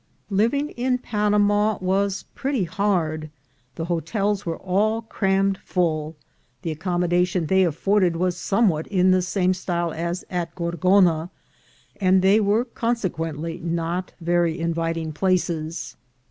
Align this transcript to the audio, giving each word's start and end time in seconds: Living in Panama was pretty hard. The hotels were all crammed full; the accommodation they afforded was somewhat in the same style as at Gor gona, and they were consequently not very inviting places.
Living 0.31 0.69
in 0.71 0.97
Panama 0.97 1.77
was 1.79 2.25
pretty 2.33 2.63
hard. 2.63 3.29
The 3.75 3.85
hotels 3.85 4.47
were 4.47 4.57
all 4.57 5.03
crammed 5.03 5.59
full; 5.59 6.15
the 6.63 6.71
accommodation 6.71 7.45
they 7.45 7.63
afforded 7.63 8.15
was 8.15 8.35
somewhat 8.35 8.87
in 8.87 9.11
the 9.11 9.21
same 9.21 9.53
style 9.53 9.91
as 9.93 10.25
at 10.31 10.55
Gor 10.55 10.71
gona, 10.71 11.29
and 11.97 12.23
they 12.23 12.39
were 12.39 12.65
consequently 12.65 13.59
not 13.63 14.13
very 14.19 14.59
inviting 14.59 15.13
places. 15.13 15.95